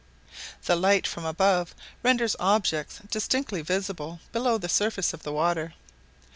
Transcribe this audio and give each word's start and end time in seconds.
The 0.65 0.75
light 0.75 1.05
from 1.05 1.25
above 1.25 1.75
renders 2.01 2.35
objects 2.39 3.01
distinctly 3.11 3.61
visible 3.61 4.19
below 4.31 4.57
the 4.57 4.67
surface 4.67 5.13
of 5.13 5.21
the 5.21 5.31
water. 5.31 5.75